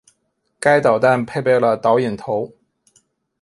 [0.59, 2.51] 该导弹配备了导引头。